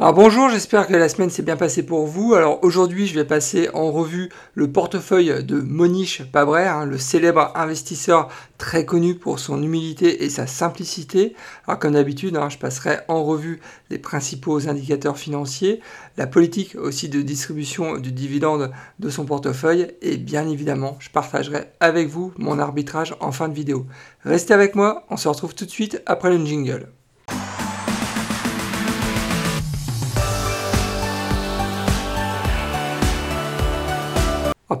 [0.00, 2.32] Alors bonjour, j'espère que la semaine s'est bien passée pour vous.
[2.32, 7.52] Alors aujourd'hui, je vais passer en revue le portefeuille de Monish Pabray, hein, le célèbre
[7.54, 11.34] investisseur très connu pour son humilité et sa simplicité.
[11.66, 13.60] Alors comme d'habitude, hein, je passerai en revue
[13.90, 15.82] les principaux indicateurs financiers,
[16.16, 21.72] la politique aussi de distribution du dividende de son portefeuille et bien évidemment, je partagerai
[21.78, 23.84] avec vous mon arbitrage en fin de vidéo.
[24.24, 26.88] Restez avec moi, on se retrouve tout de suite après le jingle.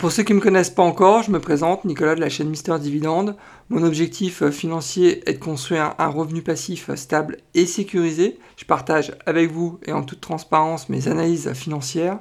[0.00, 2.48] Pour ceux qui ne me connaissent pas encore, je me présente, Nicolas de la chaîne
[2.48, 3.36] Mister Dividende.
[3.68, 8.38] Mon objectif euh, financier est de construire un revenu passif euh, stable et sécurisé.
[8.56, 12.18] Je partage avec vous et en toute transparence mes analyses financières.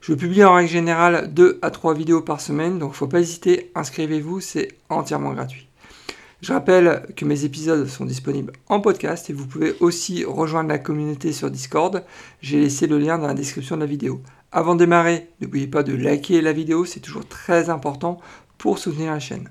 [0.00, 3.08] Je publie en règle générale 2 à 3 vidéos par semaine, donc il ne faut
[3.08, 5.66] pas hésiter, inscrivez-vous, c'est entièrement gratuit.
[6.42, 10.78] Je rappelle que mes épisodes sont disponibles en podcast et vous pouvez aussi rejoindre la
[10.78, 12.04] communauté sur Discord.
[12.40, 14.20] J'ai laissé le lien dans la description de la vidéo.
[14.52, 18.18] Avant de démarrer, n'oubliez pas de liker la vidéo, c'est toujours très important
[18.58, 19.50] pour soutenir la chaîne.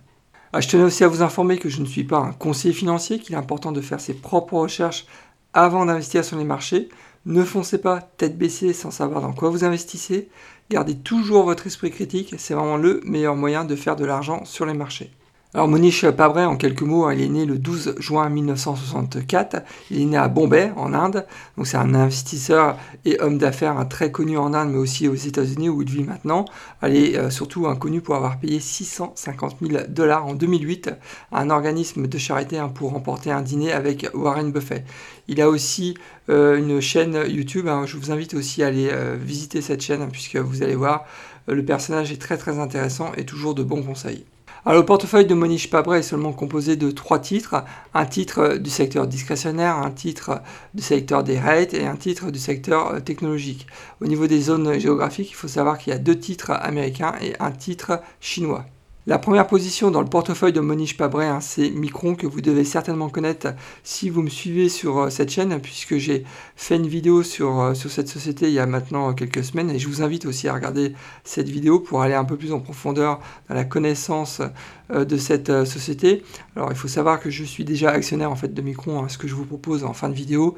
[0.53, 3.19] Ah, je tenais aussi à vous informer que je ne suis pas un conseiller financier,
[3.19, 5.05] qu'il est important de faire ses propres recherches
[5.53, 6.89] avant d'investir sur les marchés.
[7.25, 10.29] Ne foncez pas tête baissée sans savoir dans quoi vous investissez.
[10.69, 14.65] Gardez toujours votre esprit critique, c'est vraiment le meilleur moyen de faire de l'argent sur
[14.65, 15.11] les marchés.
[15.53, 19.63] Alors Monish Pabray, en quelques mots, il est né le 12 juin 1964.
[19.89, 21.25] Il est né à Bombay, en Inde.
[21.55, 25.69] Donc c'est un investisseur et homme d'affaires très connu en Inde, mais aussi aux États-Unis
[25.69, 26.43] où il vit maintenant.
[26.83, 30.89] Il est euh, surtout connu pour avoir payé 650 000 dollars en 2008
[31.31, 34.83] à un organisme de charité hein, pour remporter un dîner avec Warren Buffett.
[35.30, 35.95] Il a aussi
[36.27, 37.69] euh, une chaîne YouTube.
[37.69, 37.85] Hein.
[37.85, 41.05] Je vous invite aussi à aller euh, visiter cette chaîne hein, puisque vous allez voir,
[41.47, 44.25] le personnage est très très intéressant et toujours de bons conseils.
[44.67, 47.63] Alors, le portefeuille de Monish Pabray est seulement composé de trois titres.
[47.94, 50.41] Un titre du secteur discrétionnaire, un titre
[50.73, 53.67] du secteur des rates et un titre du secteur euh, technologique.
[54.02, 57.36] Au niveau des zones géographiques, il faut savoir qu'il y a deux titres américains et
[57.39, 58.66] un titre chinois.
[59.08, 62.64] La première position dans le portefeuille de Monish Pabray, hein, c'est Micron, que vous devez
[62.64, 63.49] certainement connaître
[63.83, 66.23] si vous me suivez sur euh, cette chaîne, puisque j'ai
[66.55, 69.77] fait une vidéo sur, euh, sur cette société il y a maintenant quelques semaines, et
[69.77, 73.20] je vous invite aussi à regarder cette vidéo pour aller un peu plus en profondeur
[73.48, 74.42] dans la connaissance
[74.89, 76.23] euh, de cette société.
[76.55, 79.08] Alors il faut savoir que je suis déjà actionnaire en fait de Micron, hein.
[79.08, 80.55] ce que je vous propose en fin de vidéo,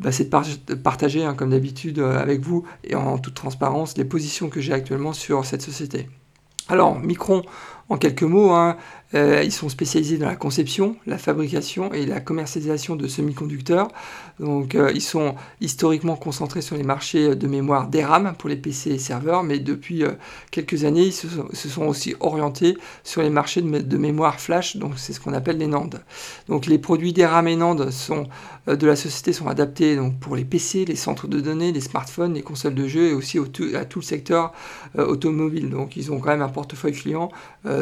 [0.00, 4.48] bah, c'est de, partager, hein, comme d'habitude, avec vous et en toute transparence, les positions
[4.48, 6.08] que j'ai actuellement sur cette société.
[6.68, 7.42] Alors, Micron,
[7.88, 8.76] en quelques mots, hein,
[9.14, 13.88] euh, ils sont spécialisés dans la conception, la fabrication et la commercialisation de semi-conducteurs.
[14.40, 18.90] Donc, euh, ils sont historiquement concentrés sur les marchés de mémoire DRAM pour les PC
[18.90, 20.12] et serveurs, mais depuis euh,
[20.50, 21.28] quelques années, ils se
[21.68, 25.66] sont, aussi orientés sur les marchés de, mémoire flash, donc c'est ce qu'on appelle les
[25.66, 26.02] NAND.
[26.48, 28.26] Donc, les produits DRAM et NAND sont,
[28.66, 32.42] de la société sont adaptés pour les PC, les centres de données, les smartphones, les
[32.42, 33.38] consoles de jeux et aussi
[33.74, 34.52] à tout le secteur
[34.96, 35.70] automobile.
[35.70, 37.30] Donc, ils ont quand même un portefeuille client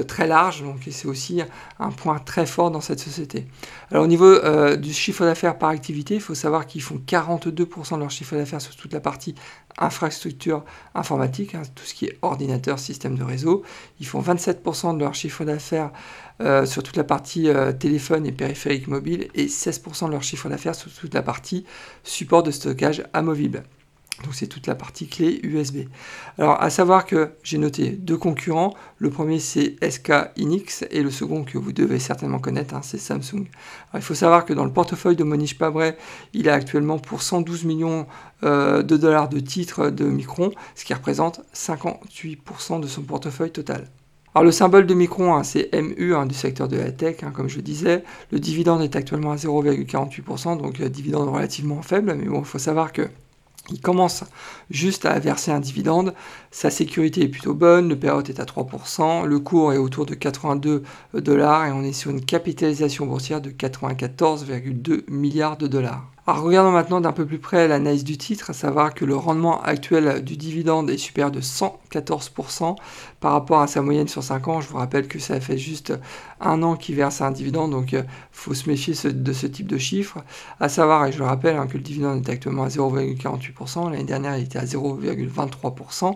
[0.01, 1.43] très large, donc c'est aussi
[1.79, 3.47] un point très fort dans cette société.
[3.91, 7.95] Alors au niveau euh, du chiffre d'affaires par activité, il faut savoir qu'ils font 42%
[7.95, 9.35] de leur chiffre d'affaires sur toute la partie
[9.79, 10.65] infrastructure
[10.95, 13.63] informatique, hein, tout ce qui est ordinateur, système de réseau.
[14.01, 15.91] Ils font 27% de leur chiffre d'affaires
[16.41, 20.49] euh, sur toute la partie euh, téléphone et périphérique mobile et 16% de leur chiffre
[20.49, 21.65] d'affaires sur toute la partie
[22.03, 23.63] support de stockage amovible.
[24.25, 25.89] Donc c'est toute la partie clé USB.
[26.39, 28.75] Alors à savoir que j'ai noté deux concurrents.
[28.99, 32.99] Le premier c'est SK Inix et le second que vous devez certainement connaître, hein, c'est
[32.99, 33.47] Samsung.
[33.95, 35.97] il faut savoir que dans le portefeuille de Monish Pabray,
[36.35, 38.07] il a actuellement pour 112 millions
[38.45, 43.89] euh, de dollars de titres de Micron, ce qui représente 58% de son portefeuille total.
[44.35, 47.49] Alors le symbole de Micron, hein, c'est MU hein, du secteur de la tech, comme
[47.49, 48.03] je disais.
[48.31, 52.59] Le dividende est actuellement à 0,48%, donc euh, dividende relativement faible, mais bon, il faut
[52.59, 53.09] savoir que
[53.71, 54.25] il commence
[54.71, 56.15] juste à verser un dividende,
[56.51, 60.15] sa sécurité est plutôt bonne, le payout est à 3%, le cours est autour de
[60.15, 60.83] 82
[61.15, 66.12] dollars et on est sur une capitalisation boursière de 94,2 milliards de dollars.
[66.25, 69.61] Alors regardons maintenant d'un peu plus près l'analyse du titre, à savoir que le rendement
[69.61, 72.77] actuel du dividende est supérieur de 114%
[73.19, 74.61] par rapport à sa moyenne sur 5 ans.
[74.61, 75.93] Je vous rappelle que ça fait juste
[76.41, 79.67] un an qu'il verse un dividende, donc il euh, faut se méfier de ce type
[79.67, 80.19] de chiffres.
[80.61, 84.05] À savoir, et je le rappelle, hein, que le dividende est actuellement à 0,48%, l'année
[84.05, 86.15] dernière il était à 0,23%.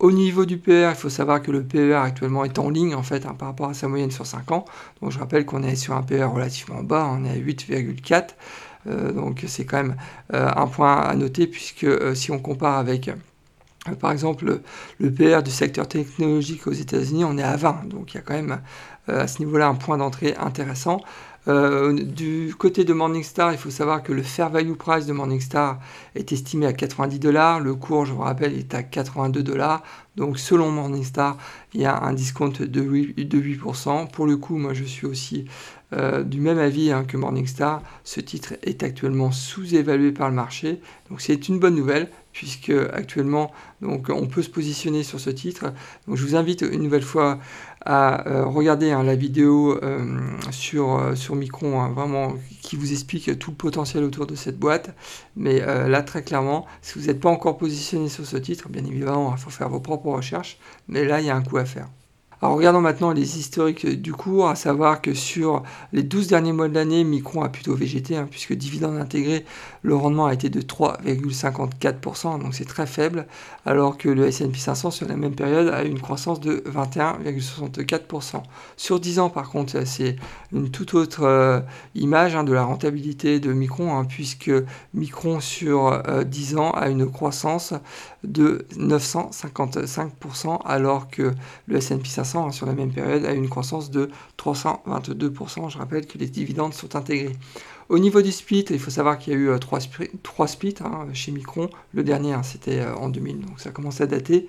[0.00, 3.04] Au niveau du PER, il faut savoir que le PER actuellement est en ligne en
[3.04, 4.64] fait hein, par rapport à sa moyenne sur 5 ans.
[5.00, 8.30] Donc je rappelle qu'on est sur un PER relativement bas, on est à 8,4.
[8.88, 9.96] Euh, donc c'est quand même
[10.32, 13.10] euh, un point à noter puisque euh, si on compare avec
[14.00, 14.60] par exemple
[14.98, 17.88] le PR du secteur technologique aux États-Unis, on est à 20.
[17.88, 18.60] Donc il y a quand même
[19.06, 21.00] à ce niveau-là un point d'entrée intéressant.
[21.46, 25.78] Du côté de Morningstar, il faut savoir que le fair value price de Morningstar
[26.16, 27.60] est estimé à 90 dollars.
[27.60, 29.84] Le cours, je vous rappelle, est à 82 dollars.
[30.16, 31.36] Donc selon Morningstar,
[31.72, 34.10] il y a un discount de 8%.
[34.10, 35.44] Pour le coup, moi je suis aussi
[35.92, 37.80] euh, du même avis hein, que Morningstar.
[38.02, 40.80] Ce titre est actuellement sous-évalué par le marché.
[41.10, 43.52] Donc c'est une bonne nouvelle puisque actuellement
[43.82, 45.72] on peut se positionner sur ce titre.
[46.06, 47.38] Donc je vous invite une nouvelle fois
[47.84, 49.80] à euh, regarder hein, la vidéo
[50.50, 54.58] sur, euh, sur Micron, hein, vraiment qui vous explique tout le potentiel autour de cette
[54.58, 54.94] boîte.
[55.36, 59.32] Mais là, très clairement, si vous n'êtes pas encore positionné sur ce titre, bien évidemment,
[59.36, 60.58] il faut faire vos propres recherches.
[60.88, 61.88] Mais là, il y a un coup à faire.
[62.42, 65.62] Alors regardons maintenant les historiques du cours, à savoir que sur
[65.94, 69.46] les 12 derniers mois de l'année, Micron a plutôt végété, hein, puisque dividende intégré,
[69.80, 73.26] le rendement a été de 3,54%, donc c'est très faible,
[73.64, 78.42] alors que le S&P 500 sur la même période a eu une croissance de 21,64%.
[78.76, 80.16] Sur 10 ans par contre, c'est
[80.52, 81.60] une toute autre euh,
[81.94, 84.52] image hein, de la rentabilité de Micron, hein, puisque
[84.92, 87.72] Micron sur 10 euh, ans a une croissance
[88.24, 91.32] de 955%, alors que
[91.66, 95.70] le S&P 500 Hein, sur la même période a une croissance de 322%.
[95.70, 97.36] Je rappelle que les dividendes sont intégrés.
[97.88, 101.06] Au niveau du split, il faut savoir qu'il y a eu euh, trois, splits hein,
[101.12, 101.70] chez Micron.
[101.92, 104.48] Le dernier, hein, c'était euh, en 2000, donc ça commence à dater,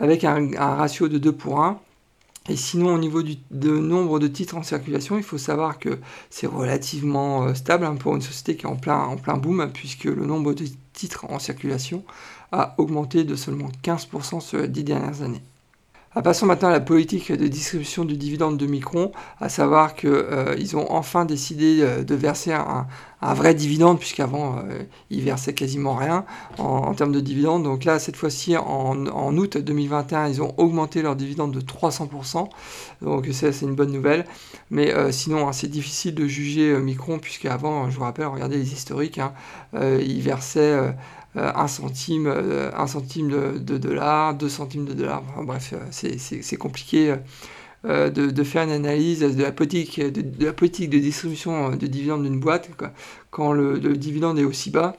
[0.00, 1.78] avec un, ratio de 2 pour 1.
[2.48, 6.48] Et sinon, au niveau du nombre de titres en circulation, il faut savoir que c'est
[6.48, 10.26] relativement euh, stable pour une société qui est en plein, en plein boom, puisque le
[10.26, 12.02] nombre de titres en circulation
[12.50, 15.42] a augmenté de seulement 15% sur les 10 dernières années.
[16.14, 20.10] Ah, passons maintenant à la politique de distribution du dividende de Micron, à savoir qu'ils
[20.10, 22.86] euh, ont enfin décidé euh, de verser un,
[23.22, 26.26] vrai dividende, puisqu'avant euh, ils versaient quasiment rien
[26.58, 27.62] en, termes de dividende.
[27.62, 32.46] Donc là, cette fois-ci, en, août 2021, ils ont augmenté leur dividende de 300%.
[33.00, 34.26] Donc ça, c'est une bonne nouvelle.
[34.70, 39.18] Mais sinon, hein, c'est difficile de juger Micron, puisqu'avant, je vous rappelle, regardez les historiques,
[39.18, 39.32] hein,
[39.72, 40.94] ils versaient
[41.36, 45.22] euh, un centime, euh, un centime de, dollar, deux centimes de dollars.
[45.42, 47.14] bref, euh, c'est compliqué.
[47.84, 52.38] de, faire une analyse de la politique de, la politique de distribution de dividendes d'une
[52.38, 52.70] boîte
[53.30, 54.94] quand le, dividende est aussi bas.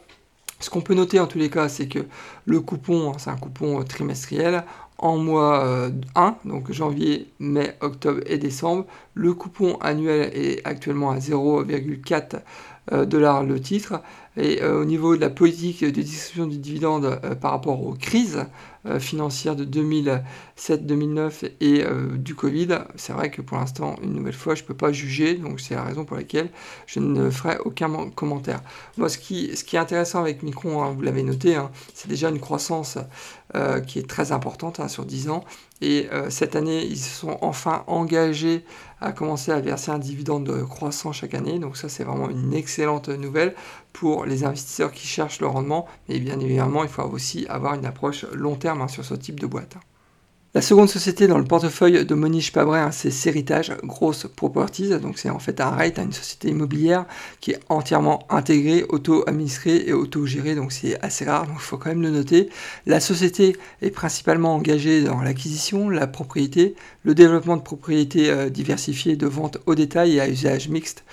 [0.59, 2.00] Ce qu'on peut noter en tous les cas, c'est que
[2.45, 4.63] le coupon, hein, c'est un coupon trimestriel,
[4.97, 8.85] en mois 1, donc janvier, mai, octobre et décembre.
[9.13, 12.41] Le coupon annuel est actuellement à 0,4
[13.06, 14.01] dollars le titre.
[14.35, 17.94] Et euh, au niveau de la politique de distribution du dividende euh, par rapport aux
[17.94, 18.45] crises
[18.85, 21.83] euh, financières de 2007-2009 et
[22.15, 25.35] du Covid, c'est vrai que pour l'instant, une nouvelle fois, je ne peux pas juger,
[25.35, 26.50] donc c'est la raison pour laquelle
[26.88, 28.62] je ne ferai aucun commentaire.
[28.97, 32.39] Moi, ce qui, est intéressant avec Micron, hein, vous l'avez noté, hein, c'est déjà une
[32.39, 32.97] croissance
[33.85, 35.44] qui est très importante hein, sur 10 ans.
[35.80, 38.65] Et cette année, ils se sont enfin engagés
[39.00, 41.59] à commencer à verser un dividende croissant chaque année.
[41.59, 43.53] Donc ça, c'est vraiment une excellente nouvelle
[43.94, 45.88] pour les investisseurs qui cherchent le rendement.
[46.10, 49.40] Mais bien évidemment, il faut aussi avoir une approche long terme hein, sur ce type
[49.40, 49.78] de boîte.
[50.56, 55.00] La seconde société dans le portefeuille de Monish Pabray, hein, c'est Seritage Gross Properties.
[55.00, 57.07] Donc c'est en fait un rate, une société immobilière
[57.42, 60.54] qui est entièrement intégrée, auto-administrée et auto-gérée.
[60.54, 62.50] Donc c'est assez rare, donc il faut quand même le noter.
[62.86, 69.16] La société est principalement engagée dans l'acquisition, la propriété, le développement de propriétés euh, diversifiées
[69.16, 71.04] de vente au détail et à usage mixte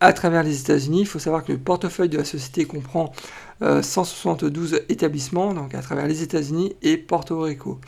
[0.00, 1.00] à travers les États-Unis.
[1.00, 3.12] Il faut savoir que le portefeuille de la société comprend
[3.60, 7.78] 172 euh, établissements, donc à travers les États-Unis et Porto Rico.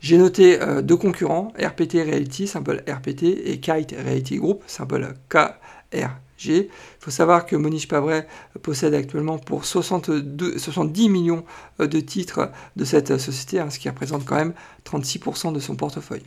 [0.00, 6.48] J'ai noté euh, deux concurrents, RPT Reality, symbole RPT, et Kite Reality Group, symbole KRG.
[6.48, 6.68] Il
[7.00, 8.26] faut savoir que Monish Pabray
[8.62, 11.44] possède actuellement pour 62, 70 millions
[11.80, 14.54] euh, de titres de cette société, hein, ce qui représente quand même
[14.84, 16.24] 36% de son portefeuille.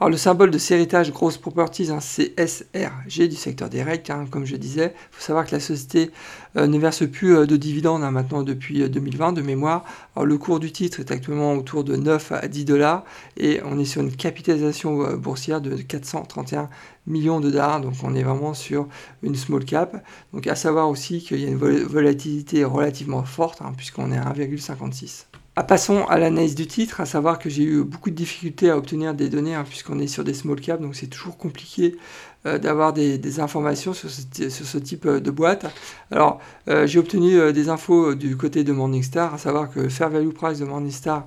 [0.00, 4.44] Alors le symbole de Seritage Gross Properties, hein, c'est SRG du secteur direct, hein, comme
[4.44, 4.94] je disais.
[4.94, 6.12] Il faut savoir que la société
[6.56, 9.84] euh, ne verse plus euh, de dividendes hein, maintenant depuis 2020 euh, de mémoire.
[10.14, 13.02] Alors le cours du titre est actuellement autour de 9 à 10 dollars
[13.36, 16.70] et on est sur une capitalisation boursière de 431
[17.08, 17.80] millions de dollars.
[17.80, 18.86] Donc on est vraiment sur
[19.24, 20.04] une small cap.
[20.32, 25.27] Donc à savoir aussi qu'il y a une volatilité relativement forte puisqu'on est à 1,56.
[25.60, 28.76] Ah, passons à l'analyse du titre, à savoir que j'ai eu beaucoup de difficultés à
[28.76, 31.96] obtenir des données, hein, puisqu'on est sur des small caps, donc c'est toujours compliqué
[32.44, 35.66] d'avoir des, informations sur ce, type euh, de boîte.
[36.10, 40.08] Alors, euh, j'ai obtenu des infos du côté de Morningstar, à savoir que le fair
[40.08, 41.26] value price de Morningstar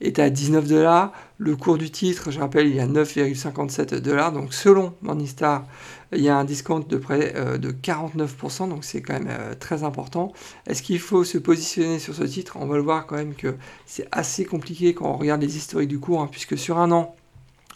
[0.00, 1.12] est à 19 dollars.
[1.38, 4.32] Le cours du titre, je rappelle, il y a 9,57 dollars.
[4.32, 5.64] Donc, selon Morningstar,
[6.12, 10.32] il y a un discount de près de 49%, donc c'est quand même très important.
[10.66, 12.56] Est-ce qu'il faut se positionner sur ce titre?
[12.60, 15.88] On va le voir quand même que c'est assez compliqué quand on regarde les historiques
[15.88, 17.14] du cours, hein, puisque sur un an,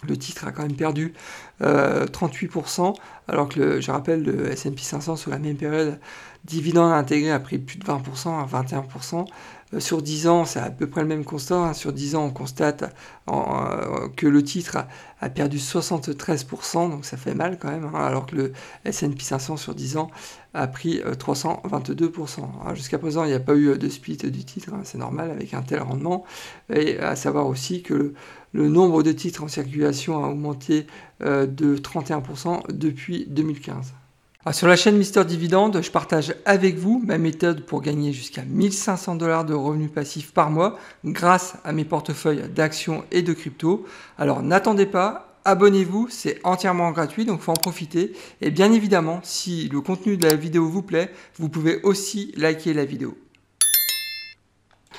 [0.09, 1.15] Le titre a quand même perdu
[1.61, 2.95] 38%,
[3.29, 6.01] alors que je rappelle le S&P 500 sur la même période,
[6.45, 9.27] dividende intégré a pris plus de 20% à 21%.
[9.75, 11.57] Euh, sur 10 ans, c'est à peu près le même constat.
[11.57, 11.73] Hein.
[11.73, 12.95] Sur 10 ans, on constate
[13.31, 14.79] euh, que le titre
[15.21, 18.53] a, perdu 73%, donc ça fait mal quand même, hein, alors que le
[18.85, 20.11] S&P 500 sur 10 ans
[20.53, 22.41] a pris 322%.
[22.41, 25.31] Euh, jusqu'à présent, il n'y a pas eu de split du titre, hein, c'est normal
[25.31, 26.25] avec un tel rendement.
[26.73, 28.15] Et à savoir aussi que
[28.53, 30.87] le, nombre de titres en circulation a augmenté
[31.21, 33.95] de 31% depuis 2015.
[34.45, 38.43] Ah, sur la chaîne Mister Dividende, je partage avec vous ma méthode pour gagner jusqu'à
[38.43, 43.87] 1500 dollars de revenus passifs par mois grâce à mes portefeuilles d'actions et de crypto.
[44.19, 48.15] Alors n'attendez pas, abonnez-vous, c'est entièrement gratuit, donc faut en profiter.
[48.41, 52.75] Et bien évidemment, si le contenu de la vidéo vous plaît, vous pouvez aussi liker
[52.75, 53.17] la vidéo.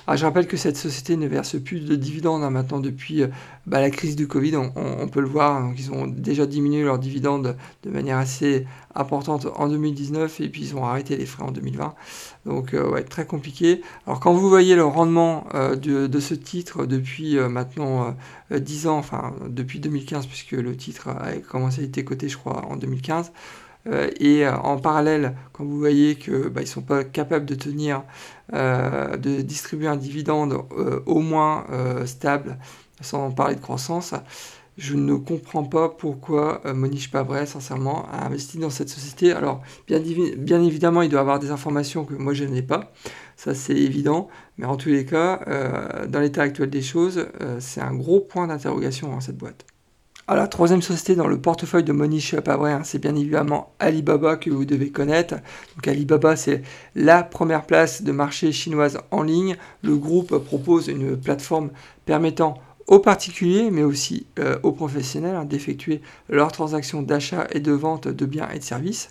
[0.05, 3.27] Ah, je rappelle que cette société ne verse plus de dividendes hein, maintenant depuis euh,
[3.65, 6.99] bah, la crise du Covid, on, peut le voir, donc ils ont déjà diminué leurs
[6.99, 11.51] dividendes de manière assez importante en 2019 et puis ils ont arrêté les frais en
[11.51, 11.95] 2020.
[12.45, 13.81] Donc euh, très compliqué.
[14.05, 18.15] Alors quand vous voyez le rendement euh, de, ce titre depuis maintenant
[18.51, 22.65] 10 ans, enfin depuis 2015 puisque le titre a commencé à être coté je crois
[22.65, 23.31] en 2015,
[23.87, 27.55] euh, et euh, en parallèle, quand vous voyez qu'ils bah, ne sont pas capables de
[27.55, 28.03] tenir,
[28.53, 30.57] euh, de distribuer un dividende
[31.05, 31.65] au moins
[32.05, 32.57] stable,
[33.01, 34.13] sans parler de croissance,
[34.77, 39.31] je ne comprends pas pourquoi Monish Pabret, sincèrement, a investi dans cette société.
[39.31, 40.01] Alors, bien,
[40.37, 42.91] bien, évidemment, il doit avoir des informations que moi je n'ai pas,
[43.35, 45.41] ça c'est évident, mais en tous les cas,
[46.07, 47.27] dans l'état actuel des choses,
[47.59, 49.65] c'est un gros point d'interrogation dans cette boîte.
[50.25, 54.37] Alors, la troisième société dans le portefeuille de Monish Pabré, hein, c'est bien évidemment Alibaba
[54.37, 55.35] que vous devez connaître.
[55.75, 56.61] Donc Alibaba, c'est
[56.95, 59.57] la première place de marché chinoise en ligne.
[59.81, 61.71] Le groupe propose une plateforme
[62.05, 67.73] permettant aux particuliers, mais aussi euh, aux professionnels, hein, d'effectuer leurs transactions d'achat et de
[67.73, 69.09] vente de biens et de services.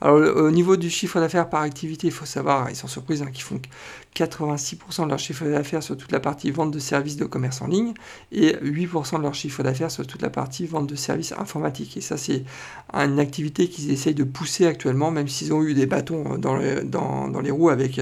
[0.00, 3.30] Alors, au niveau du chiffre d'affaires par activité, il faut savoir, ils sont surprises, hein,
[3.32, 3.60] qu'ils font
[4.14, 7.66] 86% de leur chiffre d'affaires sur toute la partie vente de services de commerce en
[7.66, 7.94] ligne
[8.30, 11.96] et 8% de leur chiffre d'affaires sur toute la partie vente de services informatiques.
[11.96, 12.44] Et ça, c'est
[12.92, 17.50] une activité qu'ils essayent de pousser actuellement, même s'ils ont eu des bâtons dans, les
[17.50, 18.00] roues avec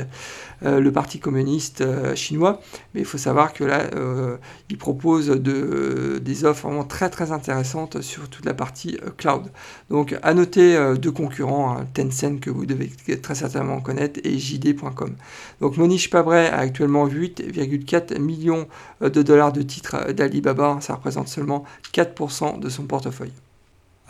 [0.62, 2.60] euh, le Parti communiste euh, chinois.
[2.94, 4.36] Mais il faut savoir que là, euh,
[4.68, 9.44] ils proposent de, des offres vraiment très très intéressantes sur toute la partie cloud.
[9.90, 11.70] Donc, à noter deux concurrents.
[11.70, 12.90] Hein, Tencent que vous devez
[13.20, 15.14] très certainement connaître et JD.com.
[15.60, 18.66] Donc Monish Pabray a actuellement 8,4 millions
[19.02, 23.34] de dollars de titres d'Alibaba, ça représente seulement 4% de son portefeuille.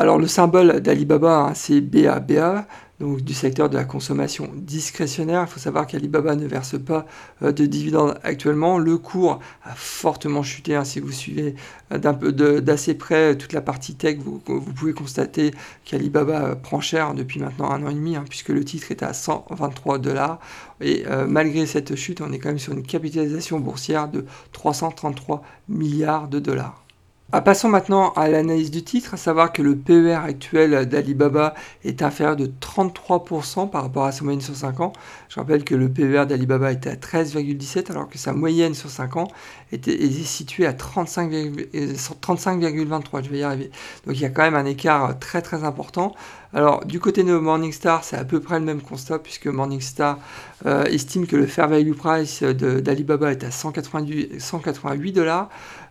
[0.00, 2.66] Alors le symbole d'Alibaba, hein, c'est BABA,
[3.00, 5.44] donc du secteur de la consommation discrétionnaire.
[5.46, 7.04] Il faut savoir qu'Alibaba ne verse pas
[7.42, 8.78] euh, de dividendes actuellement.
[8.78, 10.74] Le cours a fortement chuté.
[10.74, 10.84] Hein.
[10.84, 11.54] si vous suivez
[11.92, 15.50] euh, peu d'assez près toute la partie tech, vous, pouvez constater
[15.84, 19.02] qu'Alibaba euh, prend cher depuis maintenant un an et demi, hein, puisque le titre est
[19.02, 20.40] à 123 dollars.
[20.80, 26.26] Et malgré cette chute, on est quand même sur une capitalisation boursière de 333 milliards
[26.26, 26.82] de dollars.
[27.32, 32.02] Ah, passons maintenant à l'analyse du titre, à savoir que le PER actuel d'Alibaba est
[32.02, 34.92] inférieur de 33% par rapport à sa moyenne sur 5 ans.
[35.28, 39.16] Je rappelle que le PER d'Alibaba était à 13,17 alors que sa moyenne sur 5
[39.16, 39.28] ans
[39.70, 43.22] était, située à 35,23.
[43.22, 43.70] Je vais y arriver.
[44.06, 46.16] Donc il y a quand même un écart très très important.
[46.52, 50.18] Alors du côté de Morningstar, c'est à peu près le même constat puisque Morningstar
[50.66, 55.48] euh, estime que le fair value price d'Alibaba est à 188 dollars.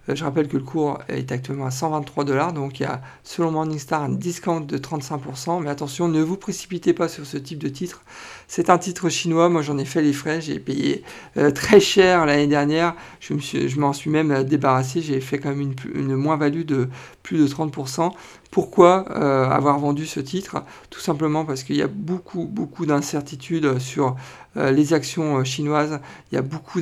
[0.09, 3.01] Euh, je rappelle que le cours est actuellement à 123 dollars, donc il y a
[3.23, 5.61] selon Morningstar un discount de 35%.
[5.61, 8.03] Mais attention, ne vous précipitez pas sur ce type de titre.
[8.47, 11.03] C'est un titre chinois, moi j'en ai fait les frais, j'ai payé
[11.37, 12.95] euh, très cher l'année dernière.
[13.19, 16.89] Je m'en suis, même débarrassé, j'ai fait quand même une moins-value de
[17.23, 18.11] plus de 30%.
[18.51, 20.63] Pourquoi euh, avoir vendu ce titre?
[20.89, 24.15] Tout simplement parce qu'il y a beaucoup, beaucoup d'incertitudes sur
[24.57, 25.99] euh, les actions euh, chinoises.
[26.31, 26.79] Il y a beaucoup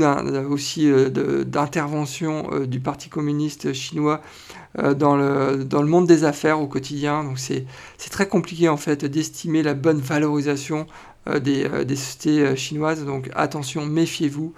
[0.50, 0.90] aussi
[1.46, 4.22] d'interventions du Parti communiste chinois
[4.78, 7.24] dans, le, dans le monde des affaires au quotidien.
[7.24, 7.66] Donc c'est
[8.12, 10.88] très compliqué en fait d'estimer la bonne valorisation
[11.28, 13.06] euh, euh, des, sociétés euh, chinoises.
[13.06, 14.54] Donc attention, méfiez-vous.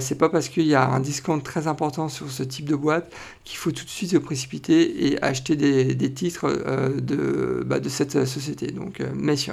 [0.00, 3.12] c'est pas parce qu'il y a un discount très important sur ce type de boîte
[3.44, 6.48] qu'il faut tout de suite se précipiter et acheter des, titres
[7.00, 8.72] de, bah, de cette société.
[8.72, 9.00] Donc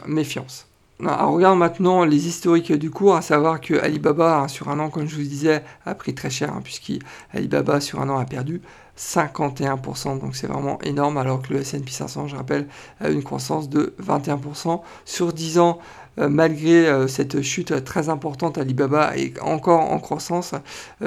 [0.08, 0.68] méfiance.
[1.00, 4.89] Alors, regardons maintenant les historiques du cours, à savoir que Alibaba, hein, sur un an,
[4.89, 8.62] comme je vous disais, a pris très cher, hein, puisqu'Alibaba, sur un an, a perdu
[8.98, 12.68] 51%, donc c'est vraiment énorme, alors que le S&P 500, je rappelle,
[13.00, 14.82] a une croissance de 21%.
[15.06, 15.77] Sur 10 ans,
[16.18, 20.54] malgré cette chute très importante, Alibaba est encore en croissance,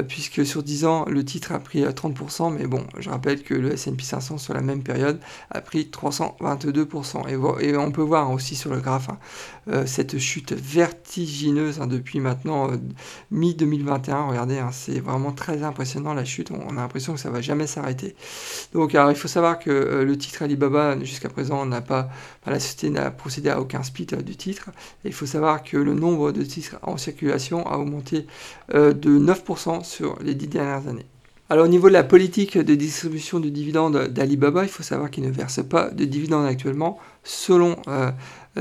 [0.08, 3.72] puisque sur 10 ans, le titre a pris 30%, mais bon, je rappelle que le
[3.72, 5.18] S&P 500 sur la même période
[5.50, 7.60] a pris 322%.
[7.60, 12.70] Et, on peut voir aussi sur le graphe hein, cette chute vertigineuse hein, depuis maintenant
[13.30, 14.28] mi-2021.
[14.28, 17.66] Regardez, hein, c'est vraiment très impressionnant la chute, on, a l'impression que ça va jamais
[17.66, 18.14] s'arrêter.
[18.72, 22.08] Donc alors, il faut savoir que le titre Alibaba, jusqu'à présent, n'a pas,
[22.46, 24.70] la société n'a procédé à aucun split du titre.
[25.04, 28.26] Il faut savoir que le nombre de titres en circulation a augmenté
[28.72, 31.06] de 9% sur les dix dernières années.
[31.52, 35.24] Alors au niveau de la politique de distribution de dividendes d'Alibaba, il faut savoir qu'il
[35.24, 36.96] ne verse pas de dividendes actuellement.
[37.24, 38.12] Selon euh,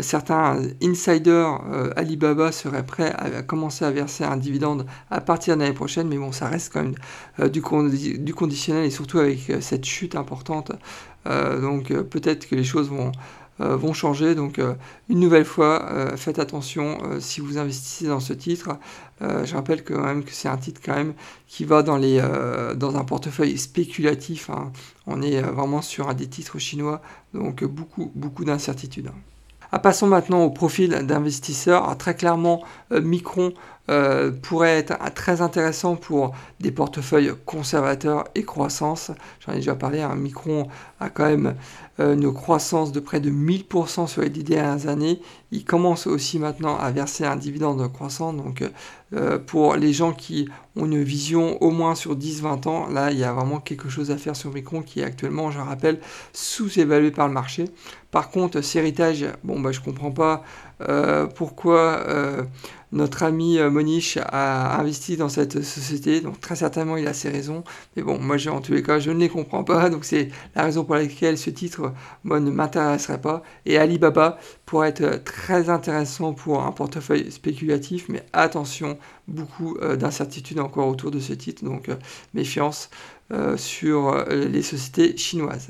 [0.02, 5.62] certains insiders, euh, Alibaba serait prêt à commencer à verser un dividende à partir de
[5.62, 6.96] l'année prochaine, mais bon, ça reste quand même
[7.40, 10.72] euh, du, conditionnel et surtout avec cette chute importante.
[11.28, 14.36] donc peut-être que les choses vont euh, vont changer.
[14.36, 14.74] Donc euh,
[15.10, 18.78] une nouvelle fois, euh, faites attention si vous investissez dans ce titre.
[19.22, 21.14] je rappelle quand même que c'est un titre quand même
[21.48, 22.22] qui va dans, les,
[22.76, 24.50] dans un portefeuille spéculatif.
[24.50, 24.72] Hein.
[25.08, 27.02] On est vraiment sur un des titres chinois,
[27.34, 29.12] donc beaucoup, beaucoup d'incertitudes.
[29.72, 31.96] Ah, passons maintenant au profil d'investisseur.
[31.98, 33.54] Très clairement, Micron
[34.44, 39.12] pourrait être très intéressant pour des portefeuilles conservateurs et croissance.
[39.40, 40.68] J'en ai déjà parlé, un Micron
[41.00, 41.56] a quand même
[42.00, 45.22] euh, une croissance de près de 1000% sur les 10 dernières années.
[45.52, 48.32] Il commence aussi maintenant à verser un dividende croissant.
[48.32, 48.64] Donc
[49.14, 53.18] euh, pour les gens qui ont une vision au moins sur 10-20 ans, là il
[53.18, 56.00] y a vraiment quelque chose à faire sur Micron qui est actuellement, je rappelle,
[56.32, 57.66] sous-évalué par le marché.
[58.12, 60.44] Par contre, héritage, bon bah je comprends pas
[60.88, 62.04] euh, pourquoi
[62.92, 66.22] notre ami Monish a investi dans cette société.
[66.22, 67.64] Donc très certainement il a ses raisons.
[67.96, 69.90] Mais bon, moi en tous les cas je ne les comprends pas.
[69.90, 71.94] Donc c'est la raison pour laquelle ce titre
[72.24, 73.44] moi, ne m'intéresserait pas.
[73.66, 80.60] Et Alibaba pourrait être très intéressant pour un portefeuille spéculatif, mais attention, beaucoup euh, d'incertitudes
[80.60, 81.96] encore autour de ce titre, donc euh,
[82.34, 82.90] méfiance
[83.32, 85.70] euh, sur les sociétés chinoises.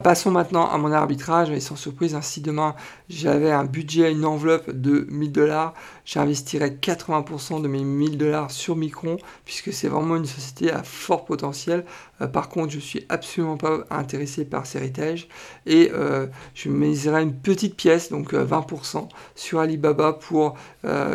[0.00, 2.76] Passons maintenant à mon arbitrage, mais sans surprise, hein, si demain
[3.08, 5.74] j'avais un budget, une enveloppe de 1000 dollars,
[6.04, 11.24] j'investirais 80% de mes 1000 dollars sur Micron, puisque c'est vraiment une société à fort
[11.24, 11.84] potentiel.
[12.20, 15.26] Euh, par contre, je suis absolument pas intéressé par ces héritages,
[15.66, 19.00] et euh, je miserais une petite pièce, donc 20% euh,
[19.34, 20.54] sur Alibaba pour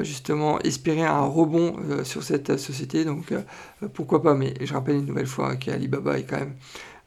[0.01, 3.05] justement espérer un rebond sur cette société.
[3.05, 3.33] Donc
[3.93, 6.55] pourquoi pas, mais je rappelle une nouvelle fois qu'Alibaba est quand même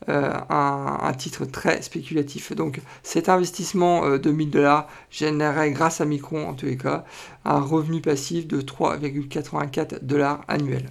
[0.08, 2.52] euh, un, titre très spéculatif.
[2.52, 7.04] Donc cet investissement euh, de 1000 dollars générerait grâce à Micron en tous les cas
[7.44, 10.90] un revenu passif de 3,84 dollars annuels.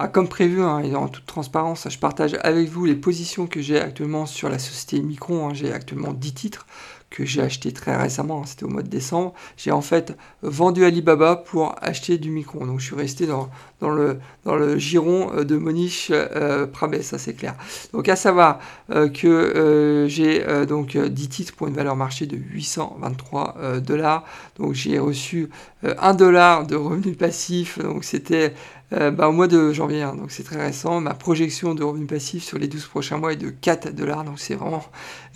[0.00, 3.60] Ah, comme prévu hein, et en toute transparence, je partage avec vous les positions que
[3.60, 5.48] j'ai actuellement sur la société Micron.
[5.48, 5.54] Hein.
[5.54, 6.66] j'ai actuellement 10 titres
[7.10, 11.36] que j'ai acheté très récemment, c'était au mois de décembre, j'ai en fait vendu Alibaba
[11.36, 12.66] pour acheter du Micron.
[12.66, 13.48] Donc je suis resté dans,
[13.80, 16.66] le, dans le giron euh, de Monish euh,
[17.02, 17.54] ça c'est clair.
[17.92, 18.58] Donc à savoir
[18.90, 24.24] euh, que j'ai donc 10 titres pour une valeur marché de 823 dollars.
[24.58, 25.48] Donc j'ai reçu
[25.82, 28.54] 1 dollar de revenus passifs, donc c'était
[28.92, 31.00] euh, bah, au mois de janvier, hein, donc c'est très récent.
[31.00, 34.38] Ma projection de revenus passifs sur les 12 prochains mois est de 4 dollars, donc
[34.40, 34.84] c'est vraiment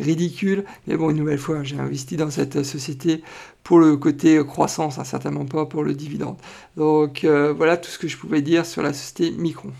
[0.00, 0.64] ridicule.
[0.86, 3.22] Mais bon, une nouvelle fois, j'ai investi dans cette société
[3.62, 6.36] pour le côté croissance, hein, certainement pas pour le dividende.
[6.76, 9.72] Donc euh, voilà tout ce que je pouvais dire sur la société Micron.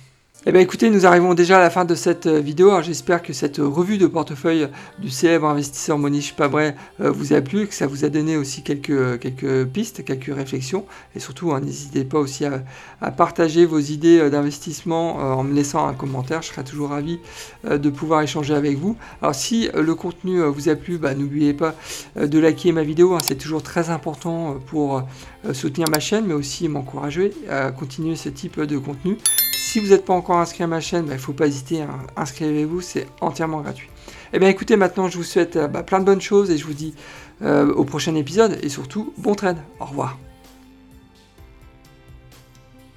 [0.44, 2.82] Eh bien écoutez, nous arrivons déjà à la fin de cette euh, vidéo.
[2.82, 4.66] J'espère que cette revue de portefeuille
[4.98, 8.64] du célèbre investisseur Monish Pabret euh, vous a plu, que ça vous a donné aussi
[8.64, 10.84] quelques, quelques pistes, quelques réflexions.
[11.14, 12.64] Et surtout, hein, n'hésitez pas aussi à,
[13.12, 16.42] partager vos idées euh, d'investissement en me laissant un commentaire.
[16.42, 17.20] Je serai toujours ravi
[17.64, 18.96] de pouvoir échanger avec vous.
[19.20, 21.76] Alors si le contenu vous a plu, bah, n'oubliez pas
[22.16, 23.14] de liker ma vidéo.
[23.14, 23.20] Hein.
[23.22, 25.04] C'est toujours très important pour
[25.52, 29.18] soutenir ma chaîne, mais aussi m'encourager à continuer ce type de contenu.
[29.72, 31.80] Si vous n'êtes pas encore inscrit à ma chaîne, bah, il ne faut pas hésiter,
[31.80, 31.96] hein.
[32.14, 33.88] inscrivez-vous, c'est entièrement gratuit.
[34.34, 36.66] Eh bien écoutez, maintenant je vous souhaite euh, bah, plein de bonnes choses et je
[36.66, 36.94] vous dis
[37.40, 39.56] euh, au prochain épisode et surtout bon trade.
[39.80, 40.18] Au revoir.